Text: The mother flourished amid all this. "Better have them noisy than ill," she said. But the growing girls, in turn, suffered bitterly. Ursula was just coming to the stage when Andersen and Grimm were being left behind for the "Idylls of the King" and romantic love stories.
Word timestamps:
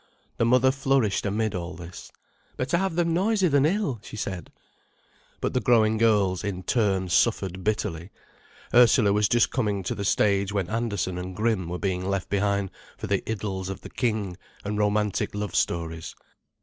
The 0.37 0.45
mother 0.45 0.71
flourished 0.71 1.27
amid 1.27 1.53
all 1.53 1.75
this. 1.75 2.11
"Better 2.57 2.77
have 2.77 2.95
them 2.95 3.13
noisy 3.13 3.47
than 3.47 3.67
ill," 3.67 3.99
she 4.03 4.17
said. 4.17 4.51
But 5.39 5.53
the 5.53 5.59
growing 5.59 5.99
girls, 5.99 6.43
in 6.43 6.63
turn, 6.63 7.07
suffered 7.07 7.63
bitterly. 7.63 8.09
Ursula 8.73 9.13
was 9.13 9.29
just 9.29 9.51
coming 9.51 9.83
to 9.83 9.93
the 9.93 10.03
stage 10.03 10.51
when 10.51 10.71
Andersen 10.71 11.19
and 11.19 11.35
Grimm 11.35 11.69
were 11.69 11.77
being 11.77 12.03
left 12.03 12.29
behind 12.29 12.71
for 12.97 13.05
the 13.05 13.21
"Idylls 13.29 13.69
of 13.69 13.81
the 13.81 13.91
King" 13.91 14.37
and 14.65 14.79
romantic 14.79 15.35
love 15.35 15.53
stories. 15.55 16.15